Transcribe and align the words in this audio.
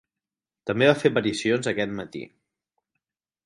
També 0.69 0.87
va 0.91 0.95
fer 1.03 1.11
aparicions 1.13 1.69
a 1.69 1.73
"Aquest 1.75 1.93
matí". 2.01 2.25